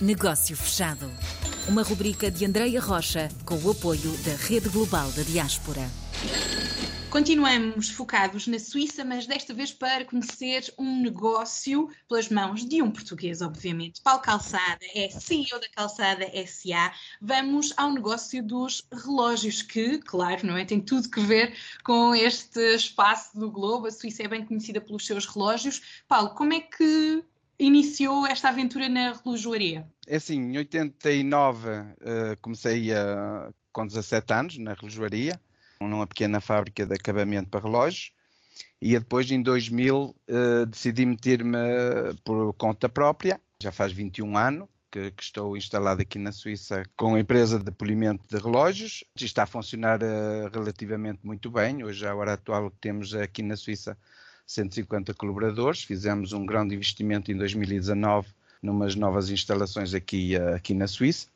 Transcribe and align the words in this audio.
Negócio 0.00 0.56
Fechado. 0.56 1.12
Uma 1.68 1.82
rubrica 1.82 2.30
de 2.30 2.46
Andreia 2.46 2.80
Rocha 2.80 3.28
com 3.44 3.56
o 3.56 3.70
apoio 3.70 4.16
da 4.24 4.34
Rede 4.34 4.70
Global 4.70 5.12
da 5.12 5.22
Diaspora. 5.22 5.90
Continuamos 7.10 7.90
focados 7.90 8.46
na 8.46 8.58
Suíça, 8.58 9.04
mas 9.04 9.26
desta 9.26 9.52
vez 9.52 9.72
para 9.72 10.06
conhecer 10.06 10.72
um 10.78 11.02
negócio 11.02 11.90
pelas 12.08 12.30
mãos 12.30 12.64
de 12.64 12.80
um 12.80 12.90
português, 12.90 13.42
obviamente. 13.42 14.00
Paulo 14.00 14.22
Calçada 14.22 14.78
é 14.94 15.10
CEO 15.10 15.60
da 15.60 15.68
Calçada 15.68 16.24
SA. 16.46 16.94
Vamos 17.20 17.74
ao 17.76 17.92
negócio 17.92 18.42
dos 18.42 18.88
relógios, 18.90 19.60
que, 19.60 19.98
claro, 19.98 20.46
não 20.46 20.56
é? 20.56 20.64
Tem 20.64 20.80
tudo 20.80 21.10
que 21.10 21.20
ver 21.20 21.54
com 21.84 22.14
este 22.14 22.58
espaço 22.74 23.38
do 23.38 23.50
globo. 23.50 23.86
A 23.86 23.90
Suíça 23.90 24.22
é 24.22 24.28
bem 24.28 24.46
conhecida 24.46 24.80
pelos 24.80 25.04
seus 25.04 25.26
relógios. 25.26 26.02
Paulo, 26.08 26.30
como 26.30 26.54
é 26.54 26.60
que 26.60 27.22
iniciou 27.60 28.26
esta 28.26 28.48
aventura 28.48 28.88
na 28.88 29.12
relojoaria? 29.12 29.86
É 30.10 30.16
assim, 30.16 30.40
em 30.40 30.58
89 30.58 31.68
uh, 31.68 31.84
comecei 32.42 32.92
a, 32.92 33.48
com 33.72 33.86
17 33.86 34.32
anos 34.32 34.58
na 34.58 34.74
relojoaria 34.74 35.40
numa 35.80 36.04
pequena 36.04 36.40
fábrica 36.40 36.84
de 36.84 36.92
acabamento 36.92 37.48
para 37.48 37.60
relógios 37.60 38.10
e 38.82 38.98
depois 38.98 39.30
em 39.30 39.40
2000 39.40 39.96
uh, 39.96 40.14
eh, 40.26 40.66
decidi 40.66 41.06
meter-me 41.06 41.56
por 42.24 42.52
conta 42.54 42.88
própria, 42.88 43.40
já 43.62 43.70
faz 43.70 43.92
21 43.92 44.36
anos 44.36 44.68
que, 44.90 45.12
que, 45.12 45.22
estou 45.22 45.56
instalado 45.56 46.02
aqui 46.02 46.18
na 46.18 46.32
Suíça 46.32 46.82
com 46.96 47.14
a 47.14 47.20
empresa 47.20 47.56
de 47.60 47.70
polimento 47.70 48.24
de 48.28 48.42
relógios, 48.42 49.04
está 49.14 49.44
a 49.44 49.46
funcionar 49.46 50.02
uh, 50.02 50.50
relativamente 50.52 51.20
muito 51.22 51.52
bem, 51.52 51.84
hoje 51.84 52.04
a 52.04 52.12
hora 52.16 52.32
atual 52.32 52.68
temos 52.80 53.14
aqui 53.14 53.44
na 53.44 53.56
Suíça 53.56 53.96
150 54.44 55.14
colaboradores, 55.14 55.84
fizemos 55.84 56.32
um 56.32 56.44
grande 56.44 56.74
investimento 56.74 57.30
em 57.30 57.36
2019 57.36 58.39
numas 58.62 58.94
novas 58.94 59.30
instalações 59.30 59.94
aqui, 59.94 60.36
uh, 60.36 60.54
aqui 60.54 60.74
na 60.74 60.86
Suíça 60.86 61.28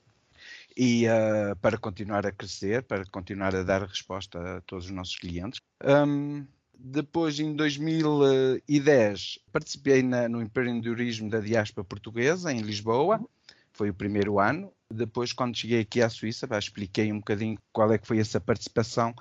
e 0.77 1.07
uh, 1.07 1.57
para 1.57 1.79
continuar 1.79 2.27
a 2.27 2.33
crescer, 2.33 2.83
para 2.83 3.05
continuar 3.07 3.55
a 3.55 3.63
dar 3.63 3.83
resposta 3.83 4.57
a 4.57 4.61
todos 4.63 4.87
os 4.87 4.91
nossos 4.91 5.17
clientes. 5.17 5.61
Um, 5.85 6.47
depois, 6.77 7.39
em 7.39 7.55
2010, 7.55 9.39
participei 9.53 10.03
na, 10.03 10.29
no 10.29 10.43
empreendedorismo 10.43 11.31
da 11.31 11.41
diáspora 11.41 11.85
portuguesa 11.85 12.53
em 12.53 12.61
Lisboa, 12.61 13.25
foi 13.73 13.91
o 13.91 13.95
primeiro 13.95 14.39
ano. 14.39 14.73
Depois, 14.91 15.33
quando 15.33 15.57
cheguei 15.57 15.81
aqui 15.81 16.03
à 16.03 16.09
Suíça, 16.09 16.47
já 16.47 16.59
expliquei 16.59 17.11
um 17.11 17.19
bocadinho 17.19 17.59
qual 17.73 17.93
é 17.93 17.99
que 17.99 18.07
foi 18.07 18.19
essa 18.19 18.41
participação 18.41 19.15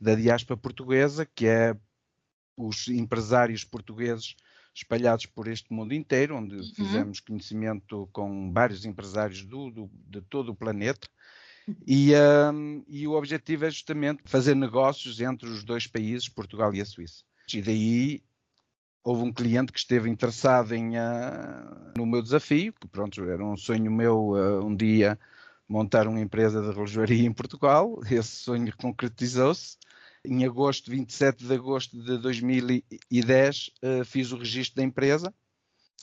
da 0.00 0.14
diáspora 0.14 0.56
portuguesa, 0.56 1.26
que 1.26 1.46
é 1.46 1.76
os 2.56 2.88
empresários 2.88 3.64
portugueses 3.64 4.34
espalhados 4.76 5.26
por 5.26 5.48
este 5.48 5.72
mundo 5.72 5.94
inteiro, 5.94 6.36
onde 6.36 6.56
uhum. 6.56 6.74
fizemos 6.74 7.20
conhecimento 7.20 8.08
com 8.12 8.52
vários 8.52 8.84
empresários 8.84 9.42
do, 9.44 9.70
do, 9.70 9.90
de 10.06 10.20
todo 10.20 10.50
o 10.50 10.54
planeta. 10.54 11.08
E, 11.84 12.12
um, 12.52 12.84
e, 12.86 13.08
o 13.08 13.12
objetivo 13.12 13.64
é 13.64 13.70
justamente 13.70 14.22
fazer 14.24 14.54
negócios 14.54 15.20
entre 15.20 15.48
os 15.48 15.64
dois 15.64 15.86
países, 15.86 16.28
Portugal 16.28 16.72
e 16.72 16.80
a 16.80 16.84
Suíça. 16.84 17.24
E 17.52 17.60
daí 17.60 18.22
houve 19.02 19.22
um 19.22 19.32
cliente 19.32 19.72
que 19.72 19.78
esteve 19.78 20.08
interessado 20.08 20.74
em, 20.74 20.96
uh, 20.96 21.92
no 21.96 22.06
meu 22.06 22.22
desafio, 22.22 22.72
que 22.72 22.86
pronto, 22.86 23.24
era 23.24 23.44
um 23.44 23.56
sonho 23.56 23.90
meu 23.90 24.30
uh, 24.30 24.64
um 24.64 24.76
dia 24.76 25.18
montar 25.68 26.06
uma 26.06 26.20
empresa 26.20 26.60
de 26.60 26.68
relojoaria 26.68 27.26
em 27.26 27.32
Portugal. 27.32 27.98
Esse 28.08 28.36
sonho 28.36 28.72
concretizou-se 28.76 29.76
em 30.26 30.44
agosto, 30.44 30.90
27 30.90 31.46
de 31.46 31.54
agosto 31.54 32.02
de 32.02 32.18
2010, 32.18 33.70
uh, 33.82 34.04
fiz 34.04 34.32
o 34.32 34.36
registro 34.36 34.76
da 34.76 34.82
empresa. 34.82 35.32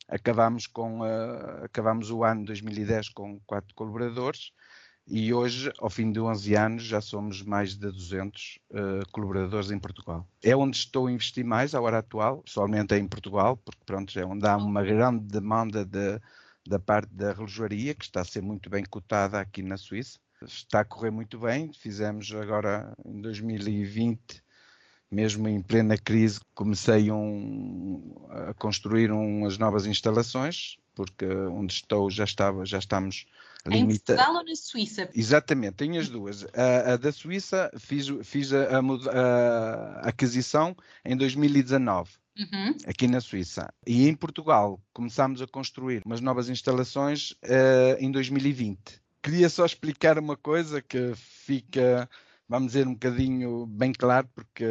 Acabámos, 0.08 0.68
com, 0.68 1.02
uh, 1.02 1.64
acabámos 1.64 2.10
o 2.10 2.24
ano 2.24 2.46
2010 2.46 3.10
com 3.10 3.40
quatro 3.46 3.74
colaboradores 3.76 4.52
e 5.06 5.34
hoje, 5.34 5.72
ao 5.80 5.90
fim 5.90 6.12
de 6.12 6.20
11 6.20 6.56
anos, 6.56 6.84
já 6.84 7.02
somos 7.02 7.42
mais 7.42 7.76
de 7.76 7.92
200 7.92 8.60
uh, 8.70 8.78
eh, 8.78 9.04
colaboradores 9.12 9.70
em 9.70 9.78
Portugal. 9.78 10.26
É 10.42 10.56
onde 10.56 10.78
estou 10.78 11.08
a 11.08 11.12
investir 11.12 11.44
mais, 11.44 11.76
à 11.76 11.82
hora 11.82 11.98
atual, 11.98 12.42
pessoalmente 12.42 12.94
é 12.94 12.98
em 12.98 13.08
Portugal, 13.08 13.58
porque 13.58 13.82
pronto, 13.86 14.18
é 14.18 14.26
onde 14.26 14.48
há 14.48 14.56
uma 14.56 14.82
grande 14.82 15.26
demanda 15.26 15.84
de, 15.84 16.22
da 16.66 16.80
parte 16.80 17.14
da 17.14 17.34
relojoaria, 17.34 17.94
que 17.94 18.06
está 18.06 18.22
a 18.22 18.26
ser 18.26 18.42
muito 18.42 18.70
bem 18.70 18.86
cotada 18.86 19.42
aqui 19.42 19.62
na 19.62 19.76
Suíça 19.76 20.18
está 20.46 20.82
a 20.82 20.86
correr 20.86 21.12
muito 21.12 21.40
bem. 21.40 21.72
Fizemos 21.74 22.34
agora 22.34 22.94
em 23.06 23.22
2020, 23.22 24.44
mesmo 25.12 25.48
em 25.48 25.62
plena 25.62 25.98
crise, 25.98 26.40
comecei 26.54 27.12
um, 27.12 28.16
a 28.30 28.54
construir 28.54 29.12
umas 29.12 29.58
novas 29.58 29.86
instalações, 29.86 30.78
porque 30.96 31.26
onde 31.26 31.74
estou 31.74 32.10
já 32.10 32.24
estava, 32.24 32.66
já 32.66 32.80
estamos 32.80 33.26
limitados. 33.66 33.96
Em 33.96 34.16
Portugal 34.16 34.36
ou 34.36 34.46
na 34.46 34.56
Suíça? 34.56 35.10
Exatamente, 35.14 35.76
tenho 35.76 36.00
as 36.00 36.10
duas. 36.10 36.46
A, 36.54 36.94
a 36.94 36.98
da 36.98 37.12
Suíça 37.12 37.72
fiz, 37.78 38.08
fiz 38.24 38.52
a, 38.54 38.80
a, 38.80 40.00
a 40.00 40.10
aquisição 40.10 40.76
em 41.06 41.16
2019. 41.16 42.12
Uhum. 42.36 42.76
aqui 42.88 43.08
na 43.08 43.22
Suíça. 43.22 43.72
E 43.86 44.08
em 44.08 44.16
Portugal 44.16 44.82
começámos 44.92 45.40
a 45.40 45.46
construir 45.46 46.02
umas 46.04 46.20
novas 46.20 46.50
instalações 46.50 47.30
uh, 47.44 47.96
em 48.00 48.12
2020 48.12 49.03
queria 49.24 49.50
só 49.50 49.66
explicar 49.66 50.20
uma 50.20 50.36
coisa 50.36 50.82
que 50.82 51.16
fica, 51.16 52.10
vamos 52.48 52.74
dizer, 52.74 52.86
um 52.86 52.94
bocadinho 52.94 53.66
bem 53.66 53.94
claro, 53.94 54.30
porque 54.36 54.66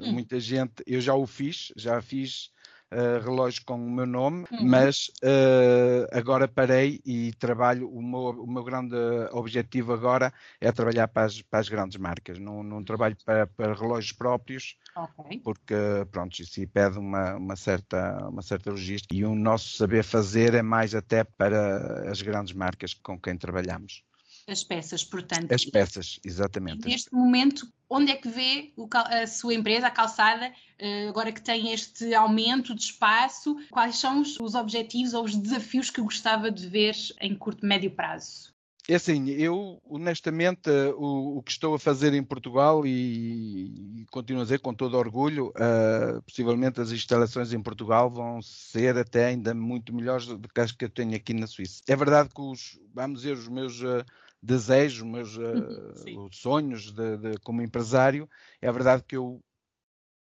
hum. 0.00 0.12
muita 0.12 0.40
gente, 0.40 0.82
eu 0.86 1.00
já 1.00 1.14
o 1.14 1.26
fiz, 1.26 1.70
já 1.76 2.00
fiz 2.00 2.50
uh, 2.92 3.22
relógio 3.22 3.62
com 3.64 3.74
o 3.74 3.90
meu 3.90 4.06
nome, 4.06 4.44
uhum. 4.50 4.66
mas 4.66 5.10
uh, 5.22 6.08
agora 6.12 6.48
parei 6.48 7.00
e 7.04 7.32
trabalho. 7.34 7.88
O 7.88 8.02
meu, 8.02 8.42
o 8.42 8.50
meu 8.50 8.64
grande 8.64 8.96
objetivo 9.32 9.92
agora 9.92 10.32
é 10.60 10.70
trabalhar 10.72 11.08
para 11.08 11.26
as, 11.26 11.42
para 11.42 11.60
as 11.60 11.68
grandes 11.68 11.98
marcas. 11.98 12.38
Não, 12.38 12.62
não 12.62 12.82
trabalho 12.82 13.16
para, 13.24 13.46
para 13.46 13.74
relógios 13.74 14.12
próprios, 14.12 14.76
okay. 14.96 15.40
porque 15.40 15.74
pronto, 16.10 16.40
isso 16.40 16.60
pede 16.68 16.98
uma, 16.98 17.36
uma, 17.36 17.56
certa, 17.56 18.28
uma 18.28 18.42
certa 18.42 18.70
logística 18.70 19.14
e 19.14 19.24
o 19.24 19.34
nosso 19.34 19.76
saber 19.76 20.02
fazer 20.02 20.54
é 20.54 20.62
mais 20.62 20.94
até 20.94 21.24
para 21.24 22.10
as 22.10 22.22
grandes 22.22 22.52
marcas 22.52 22.94
com 22.94 23.18
quem 23.18 23.36
trabalhamos. 23.36 24.02
As 24.48 24.64
peças, 24.64 25.04
portanto. 25.04 25.52
As 25.52 25.64
peças, 25.66 26.18
exatamente. 26.24 26.88
neste 26.88 27.12
momento, 27.12 27.70
onde 27.88 28.10
é 28.10 28.16
que 28.16 28.28
vê 28.28 28.72
a 28.94 29.26
sua 29.26 29.52
empresa, 29.52 29.88
a 29.88 29.90
calçada, 29.90 30.50
eh, 30.78 31.08
agora 31.08 31.30
que 31.30 31.42
tem 31.42 31.70
este 31.70 32.14
aumento 32.14 32.74
de 32.74 32.82
espaço, 32.82 33.56
quais 33.70 33.96
são 33.96 34.22
os 34.22 34.54
objetivos 34.54 35.12
ou 35.12 35.24
os 35.24 35.36
desafios 35.36 35.90
que 35.90 36.00
gostava 36.00 36.50
de 36.50 36.66
ver 36.66 36.94
em 37.20 37.34
curto 37.34 37.64
e 37.64 37.68
médio 37.68 37.90
prazo? 37.90 38.48
É 38.90 38.94
assim, 38.94 39.28
eu 39.28 39.82
honestamente 39.84 40.70
o, 40.96 41.36
o, 41.36 41.42
que 41.42 41.50
estou 41.50 41.74
a 41.74 41.78
fazer 41.78 42.14
em 42.14 42.22
Portugal 42.22 42.86
e, 42.86 44.00
e 44.00 44.06
continuo 44.10 44.40
a 44.40 44.44
dizer 44.44 44.60
com 44.60 44.72
todo 44.72 44.96
orgulho, 44.96 45.48
uh, 45.48 46.22
possivelmente 46.22 46.80
as 46.80 46.90
instalações 46.90 47.52
em 47.52 47.60
Portugal 47.60 48.08
vão 48.08 48.40
ser 48.40 48.96
até 48.96 49.26
ainda 49.26 49.52
muito 49.52 49.94
melhores 49.94 50.24
do 50.28 50.48
que 50.48 50.58
as 50.58 50.72
que 50.72 50.86
eu 50.86 50.88
tenho 50.88 51.14
aqui 51.14 51.34
na 51.34 51.46
Suíça. 51.46 51.82
É 51.86 51.94
verdade 51.94 52.30
que 52.34 52.40
os, 52.40 52.80
vamos 52.94 53.20
dizer, 53.20 53.34
os 53.34 53.46
meus 53.46 53.78
uh, 53.82 54.02
desejos, 54.42 55.02
meus 55.02 55.36
uh, 55.36 56.28
sonhos 56.32 56.92
de, 56.92 57.16
de, 57.16 57.38
como 57.40 57.62
empresário, 57.62 58.28
é 58.60 58.70
verdade 58.70 59.02
que 59.02 59.16
eu 59.16 59.40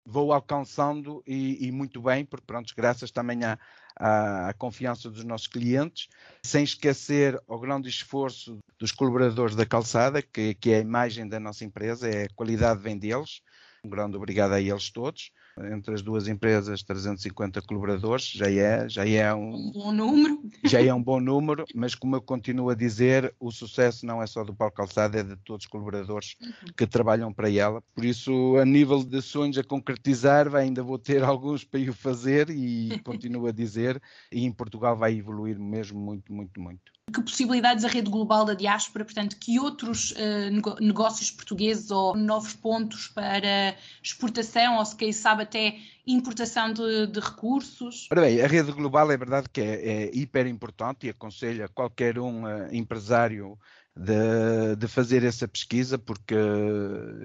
vou 0.06 0.34
alcançando 0.34 1.24
e, 1.28 1.68
e 1.68 1.72
muito 1.72 2.02
bem, 2.02 2.26
porque 2.26 2.46
pronto, 2.46 2.74
graças 2.76 3.12
também 3.12 3.44
à, 3.44 3.58
à, 3.96 4.50
à, 4.50 4.54
confiança 4.54 5.10
dos 5.10 5.24
nossos 5.24 5.48
clientes, 5.48 6.08
sem 6.44 6.64
esquecer 6.64 7.40
o 7.48 7.60
grande 7.60 7.88
esforço 7.88 8.58
dos 8.80 8.92
colaboradores 8.92 9.56
da 9.56 9.66
calçada, 9.66 10.22
que, 10.22 10.56
que 10.56 10.72
é 10.72 10.78
a 10.78 10.82
imagem 10.82 11.28
da 11.28 11.40
nossa 11.40 11.64
empresa, 11.64 12.10
é 12.10 12.24
a 12.24 12.34
qualidade 12.36 12.82
vem 12.82 12.98
deles. 12.98 13.42
Um 13.84 13.90
grande 13.90 14.18
obrigado 14.18 14.54
a 14.54 14.62
eles 14.62 14.90
todos 14.90 15.32
entre 15.72 15.94
as 15.94 16.02
duas 16.02 16.28
empresas 16.28 16.84
350 16.84 17.62
colaboradores, 17.62 18.32
já 18.32 18.50
é, 18.50 18.88
já 18.88 19.08
é 19.08 19.34
um, 19.34 19.56
um, 19.56 19.72
bom 19.72 19.92
número. 19.92 20.42
Já 20.66 20.82
é 20.82 20.94
um 20.94 21.02
bom 21.02 21.20
número, 21.20 21.66
mas 21.76 21.96
como 21.96 22.16
eu 22.16 22.22
continuo 22.22 22.70
a 22.70 22.76
dizer, 22.76 23.34
o 23.40 23.52
sucesso 23.52 24.06
não 24.06 24.22
é 24.22 24.28
só 24.28 24.44
do 24.44 24.54
Paulo 24.54 24.74
Calçada, 24.74 25.20
é 25.20 25.24
de 25.24 25.36
todos 25.38 25.66
os 25.66 25.70
colaboradores 25.70 26.36
uhum. 26.42 26.74
que 26.76 26.88
trabalham 26.88 27.34
para 27.34 27.52
ela. 27.52 27.82
Por 27.94 28.06
isso, 28.06 28.58
a 28.58 28.66
nível 28.66 29.04
de 29.04 29.22
sonhos 29.22 29.58
a 29.58 29.64
concretizar, 29.64 30.54
ainda 30.56 30.84
vou 30.84 30.98
ter 30.98 31.24
alguns 31.24 31.64
para 31.64 31.82
o 31.82 31.94
fazer 31.94 32.50
e 32.50 33.00
continuo 33.04 33.48
a 33.48 33.52
dizer, 33.52 34.02
e 34.32 34.46
em 34.46 34.52
Portugal 34.52 34.96
vai 34.96 35.18
evoluir 35.18 35.60
mesmo 35.60 36.00
muito, 36.00 36.34
muito, 36.34 36.60
muito 36.60 36.92
que 37.12 37.22
possibilidades 37.22 37.84
a 37.84 37.88
rede 37.88 38.10
global 38.10 38.46
da 38.46 38.54
diáspora, 38.54 39.04
portanto, 39.04 39.38
que 39.40 39.60
outros 39.60 40.12
uh, 40.12 40.80
negócios 40.80 41.30
portugueses 41.30 41.92
ou 41.92 42.16
novos 42.16 42.54
pontos 42.54 43.08
para 43.08 43.76
exportação 44.02 44.78
ou 44.78 44.86
se 44.86 44.96
quem 44.96 45.12
sabe 45.12 45.44
até 45.44 45.78
importação 46.08 46.74
de, 46.74 47.08
de, 47.08 47.20
recursos? 47.20 48.08
Ora 48.12 48.22
bem, 48.22 48.42
a 48.42 48.48
rede 48.48 48.72
global 48.72 49.12
é 49.12 49.18
verdade 49.18 49.48
que 49.52 49.62
é, 49.62 50.06
é 50.06 50.12
hiper 50.14 50.48
importante 50.48 51.06
e 51.06 51.10
aconselho 51.10 51.66
a 51.66 51.68
qualquer 51.68 52.18
um 52.18 52.46
uh, 52.46 52.74
empresário 52.74 53.58
de, 53.96 54.76
de, 54.78 54.88
fazer 54.88 55.24
essa 55.24 55.48
pesquisa, 55.48 55.98
porque 56.00 56.36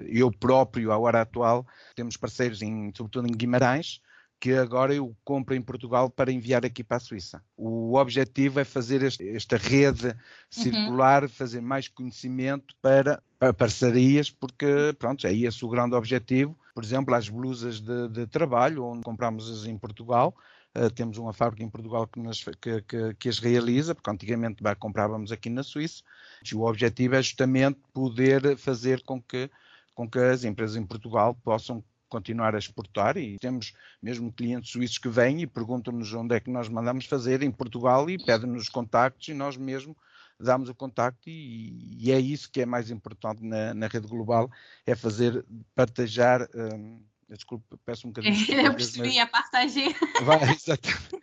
eu 0.07 0.29
próprio, 0.31 0.91
à 0.91 0.97
hora 0.97 1.21
atual, 1.21 1.65
temos 1.95 2.17
parceiros, 2.17 2.61
em, 2.61 2.91
sobretudo 2.95 3.27
em 3.27 3.31
Guimarães, 3.31 4.01
que 4.39 4.53
agora 4.53 4.93
eu 4.93 5.15
compro 5.23 5.55
em 5.55 5.61
Portugal 5.61 6.09
para 6.09 6.31
enviar 6.31 6.65
aqui 6.65 6.83
para 6.83 6.97
a 6.97 6.99
Suíça. 6.99 7.43
O 7.55 7.95
objetivo 7.95 8.59
é 8.59 8.63
fazer 8.63 9.01
este, 9.01 9.27
esta 9.29 9.57
rede 9.57 10.15
circular, 10.49 11.23
uhum. 11.23 11.29
fazer 11.29 11.61
mais 11.61 11.87
conhecimento 11.87 12.75
para, 12.81 13.21
para, 13.39 13.53
parcerias, 13.53 14.29
porque 14.29 14.95
pronto, 14.99 15.25
é 15.25 15.33
esse 15.33 15.65
o 15.65 15.69
grande 15.69 15.95
objetivo. 15.95 16.57
Por 16.75 16.83
exemplo, 16.83 17.15
as 17.15 17.27
blusas 17.27 17.81
de, 17.81 18.09
de 18.09 18.27
trabalho, 18.27 18.85
onde 18.85 19.01
compramos 19.01 19.65
em 19.65 19.77
Portugal, 19.77 20.35
Uh, 20.75 20.91
temos 20.91 21.17
uma 21.17 21.33
fábrica 21.33 21.63
em 21.63 21.69
Portugal 21.69 22.05
que, 22.05 22.19
nas, 22.19 22.43
que, 22.43 22.81
que, 22.83 23.13
que, 23.15 23.29
as 23.29 23.39
realiza, 23.39 23.95
porque 23.95 24.11
antigamente 24.11 24.61
comprávamos 24.77 25.31
aqui 25.31 25.49
na 25.49 25.63
Suíça. 25.63 26.03
E 26.45 26.53
o 26.53 26.61
objetivo 26.61 27.15
é 27.15 27.21
justamente 27.21 27.79
poder 27.91 28.55
fazer 28.57 29.01
com 29.01 29.19
que, 29.19 29.49
com 29.95 30.07
que 30.07 30.19
as 30.19 30.43
empresas 30.43 30.75
em 30.75 30.85
Portugal 30.85 31.33
possam 31.33 31.83
continuar 32.09 32.55
a 32.55 32.59
exportar 32.59 33.17
e 33.17 33.37
temos 33.37 33.73
mesmo 34.01 34.31
clientes 34.31 34.71
suíços 34.71 34.97
que 34.97 35.09
vêm 35.09 35.41
e 35.41 35.47
perguntam-nos 35.47 36.13
onde 36.13 36.35
é 36.35 36.39
que 36.39 36.49
nós 36.49 36.69
mandamos 36.69 37.05
fazer 37.05 37.43
em 37.43 37.51
Portugal 37.51 38.09
e 38.09 38.17
pedem-nos 38.17 38.69
contactos 38.69 39.27
e 39.27 39.33
nós 39.33 39.57
mesmo 39.57 39.95
damos 40.39 40.69
o 40.69 40.75
contacto 40.75 41.29
e, 41.29 41.97
e, 41.99 42.11
é 42.11 42.19
isso 42.19 42.49
que 42.51 42.61
é 42.61 42.65
mais 42.65 42.91
importante 42.91 43.43
na, 43.43 43.73
na 43.73 43.87
rede 43.87 44.07
global, 44.07 44.49
é 44.85 44.95
fazer, 44.95 45.43
partilhar 45.73 46.47
um, 46.53 47.01
Desculpa, 47.29 47.77
peço 47.85 48.07
um 48.07 48.11
bocadinho. 48.11 48.35
Eu 48.65 48.73
percebi 48.73 49.15
mas... 49.15 49.17
a 49.17 49.27
passagem. 49.27 49.95
Vai, 50.23 50.53
exatamente. 50.53 51.21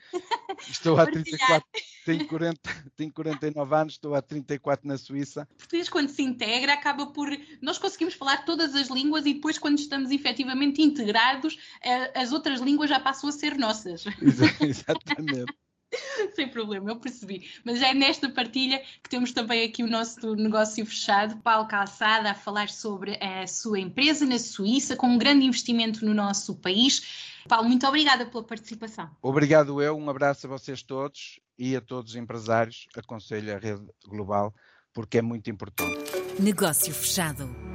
Estou 0.68 0.98
há 0.98 1.06
34, 1.06 1.66
tenho, 2.04 2.28
40, 2.28 2.60
tenho 2.96 3.12
49 3.12 3.74
anos, 3.74 3.94
estou 3.94 4.14
há 4.14 4.20
34 4.20 4.86
na 4.86 4.98
Suíça. 4.98 5.48
O 5.52 5.56
português, 5.56 5.88
quando 5.88 6.10
se 6.10 6.22
integra, 6.22 6.74
acaba 6.74 7.06
por. 7.06 7.28
Nós 7.62 7.78
conseguimos 7.78 8.14
falar 8.14 8.44
todas 8.44 8.74
as 8.74 8.88
línguas 8.88 9.24
e 9.24 9.34
depois, 9.34 9.58
quando 9.58 9.78
estamos 9.78 10.10
efetivamente 10.10 10.82
integrados, 10.82 11.58
eh, 11.82 12.20
as 12.20 12.32
outras 12.32 12.60
línguas 12.60 12.90
já 12.90 13.00
passam 13.00 13.28
a 13.28 13.32
ser 13.32 13.56
nossas. 13.56 14.04
Exatamente. 14.60 15.54
Sem 16.36 16.48
problema, 16.48 16.90
eu 16.90 16.96
percebi. 16.96 17.48
Mas 17.64 17.80
é 17.80 17.94
nesta 17.94 18.28
partilha 18.28 18.82
que 19.02 19.08
temos 19.08 19.32
também 19.32 19.64
aqui 19.64 19.82
o 19.82 19.86
nosso 19.86 20.34
negócio 20.34 20.84
fechado. 20.84 21.36
Paulo 21.38 21.68
Calçada 21.68 22.30
a 22.30 22.34
falar 22.34 22.68
sobre 22.68 23.16
a 23.22 23.46
sua 23.46 23.78
empresa 23.78 24.26
na 24.26 24.38
Suíça, 24.38 24.96
com 24.96 25.06
um 25.06 25.18
grande 25.18 25.46
investimento 25.46 26.04
no 26.04 26.12
nosso 26.12 26.56
país. 26.56 27.34
Paulo, 27.48 27.68
muito 27.68 27.86
obrigada 27.86 28.26
pela 28.26 28.42
participação. 28.42 29.10
Obrigado 29.22 29.80
eu, 29.80 29.96
um 29.96 30.08
abraço 30.08 30.46
a 30.46 30.50
vocês 30.50 30.82
todos 30.82 31.40
e 31.58 31.76
a 31.76 31.80
todos 31.80 32.12
os 32.12 32.16
empresários. 32.16 32.86
Aconselho 32.96 33.54
a 33.54 33.58
rede 33.58 33.86
global 34.06 34.54
porque 34.92 35.18
é 35.18 35.22
muito 35.22 35.50
importante. 35.50 36.10
Negócio 36.40 36.94
fechado. 36.94 37.73